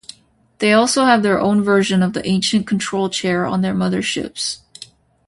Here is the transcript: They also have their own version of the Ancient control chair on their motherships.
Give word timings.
They 0.57 0.73
also 0.73 1.05
have 1.05 1.21
their 1.21 1.39
own 1.39 1.61
version 1.61 2.01
of 2.01 2.13
the 2.13 2.27
Ancient 2.27 2.65
control 2.65 3.07
chair 3.07 3.45
on 3.45 3.61
their 3.61 3.75
motherships. 3.75 4.61